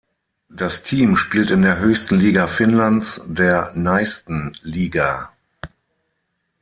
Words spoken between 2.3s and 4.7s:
Finnlands, der Naisten